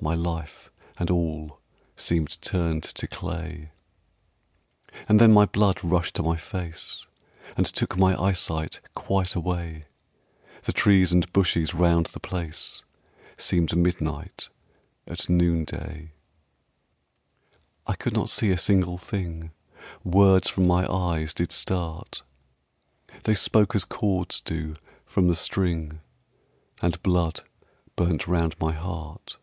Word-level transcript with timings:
My 0.00 0.12
life 0.14 0.70
and 0.98 1.10
all 1.10 1.62
seemed 1.96 2.38
turned 2.42 2.82
to 2.82 3.06
clay. 3.06 3.70
And 5.08 5.18
then 5.18 5.32
my 5.32 5.46
blood 5.46 5.82
rushed 5.82 6.16
to 6.16 6.22
my 6.22 6.36
face 6.36 7.06
And 7.56 7.64
took 7.64 7.96
my 7.96 8.14
sight 8.34 8.80
away. 9.34 9.86
The 10.64 10.72
trees 10.74 11.10
and 11.10 11.32
bushes 11.32 11.72
round 11.72 12.04
the 12.08 12.20
place 12.20 12.82
Seemed 13.38 13.74
midnight 13.74 14.50
at 15.06 15.30
noonday. 15.30 16.12
I 17.86 17.94
could 17.94 18.12
not 18.12 18.28
see 18.28 18.50
a 18.50 18.58
single 18.58 18.98
thing, 18.98 19.52
Words 20.04 20.50
from 20.50 20.66
my 20.66 20.86
eyes 20.86 21.32
did 21.32 21.50
start; 21.50 22.22
They 23.22 23.34
spoke 23.34 23.74
as 23.74 23.86
chords 23.86 24.42
do 24.42 24.76
from 25.06 25.28
the 25.28 25.34
string 25.36 26.02
And 26.82 27.02
blood 27.02 27.40
burnt 27.96 28.28
round 28.28 28.54
my 28.60 28.72
heart. 28.72 29.38